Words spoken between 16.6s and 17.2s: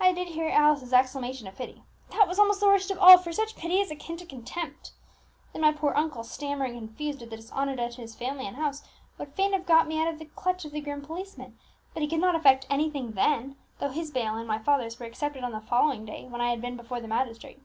been before the